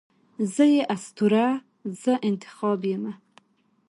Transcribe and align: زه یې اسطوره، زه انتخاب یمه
زه 0.53 0.63
یې 0.73 0.81
اسطوره، 0.95 1.47
زه 2.01 2.13
انتخاب 2.29 2.79
یمه 2.91 3.13